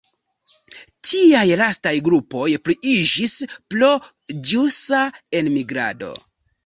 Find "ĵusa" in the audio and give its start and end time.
4.53-5.03